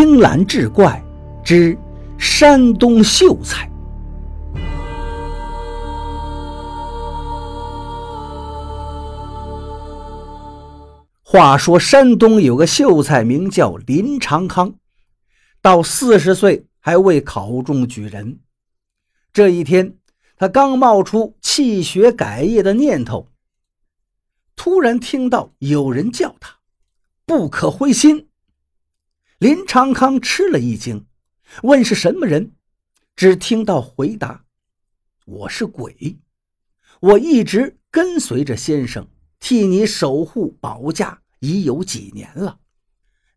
[0.00, 1.04] 青蓝志怪
[1.44, 1.76] 之
[2.20, 3.68] 山东秀才。
[11.20, 14.72] 话说山东有个秀才，名叫林长康，
[15.60, 18.38] 到四十岁还未考中举人。
[19.32, 19.96] 这一天，
[20.36, 23.26] 他刚冒出弃学改业的念头，
[24.54, 26.58] 突然听到有人叫他
[27.26, 28.26] ：“不可灰心。”
[29.38, 31.06] 林长康吃了一惊，
[31.62, 32.56] 问是什么人？
[33.14, 34.44] 只听到回答
[35.26, 36.18] ：“我是鬼，
[37.00, 39.06] 我一直跟随着先生，
[39.38, 42.58] 替你守护保驾已有几年了。”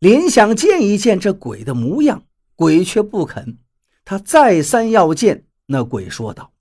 [0.00, 2.24] 林想见一见这鬼的模样，
[2.56, 3.58] 鬼却不肯。
[4.02, 6.54] 他再三要见，那鬼说道：“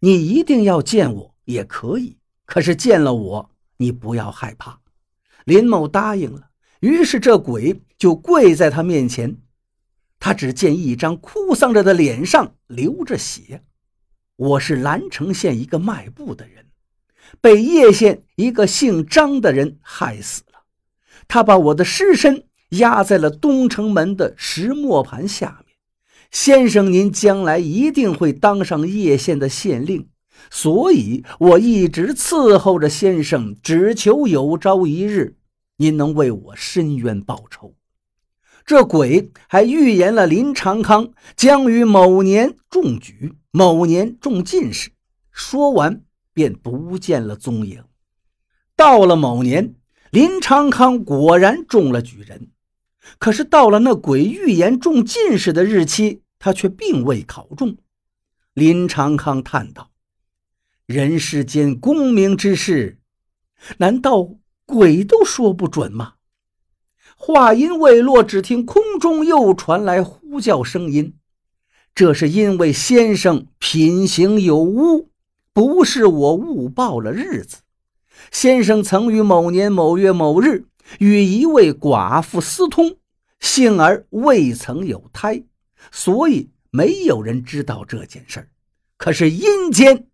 [0.00, 4.78] 你一定要见我也可以，可是见了我，你不要害怕。”
[5.46, 6.50] 林某答应了。
[6.80, 9.38] 于是这鬼就跪在他面前，
[10.18, 13.62] 他只见一张哭丧着的脸上流着血。
[14.36, 16.66] 我是兰城县一个卖布的人，
[17.40, 20.64] 被叶县一个姓张的人害死了。
[21.28, 25.76] 他把我的尸身压在了东城门的石磨盘下面。
[26.30, 30.08] 先生，您将来一定会当上叶县的县令，
[30.50, 35.36] 所以我一直伺候着先生，只求有朝一日。
[35.76, 37.74] 您能为我伸冤报仇？
[38.64, 44.92] 这鬼还预言了林长康将于某年中举，某年中进士。
[45.30, 47.84] 说完便不见了踪影。
[48.76, 49.74] 到了某年，
[50.10, 52.50] 林长康果然中了举人。
[53.18, 57.76] 可是到了那鬼预言中进士的日期，他却并未考中。
[58.54, 59.90] 林长康叹道
[60.86, 62.98] ：“人世间功名之事，
[63.78, 66.14] 难道？”鬼都说不准吗？
[67.26, 71.14] 话音未落，只听空中又传来呼叫声音。
[71.94, 75.08] 这是因为先生品行有污，
[75.54, 77.62] 不是我误报了日子。
[78.30, 80.66] 先生曾于某年某月某日
[80.98, 82.98] 与一位寡妇私通，
[83.40, 85.44] 幸而未曾有胎，
[85.90, 88.50] 所以没有人知道这件事儿。
[88.98, 90.08] 可是阴间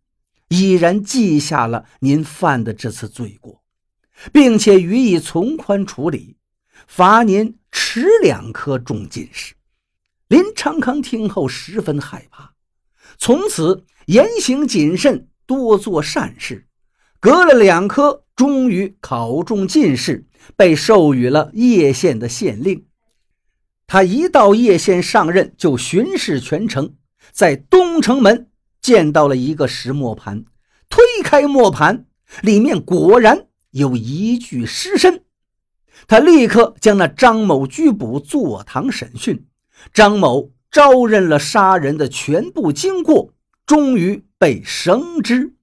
[0.47, 3.65] 已然记下了您犯的这次罪过。
[4.33, 6.37] 并且予以从宽处理，
[6.91, 9.55] 罚您持两颗中进士。
[10.27, 12.55] 林长康听后十分害怕，
[13.17, 16.67] 从此言行谨慎，多做善事。
[17.21, 22.85] 隔了两科，终于考中进士，被授予了叶县的县令。
[23.87, 26.97] 他一到叶县上任，就巡视全城，
[27.31, 28.51] 在东城门
[28.83, 30.45] 见到了一个石磨盘，
[30.89, 32.07] 推开磨盘，
[32.43, 33.47] 里面果然。
[33.71, 35.23] 有一具尸身，
[36.07, 39.47] 他立刻将那张某拘捕，坐堂审讯。
[39.93, 43.33] 张某招认了杀人的全部经过，
[43.67, 45.55] 终于被绳之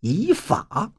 [0.00, 0.92] 以法。